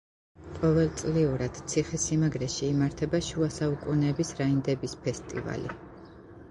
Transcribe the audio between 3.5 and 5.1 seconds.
საუკუნეების რაინდების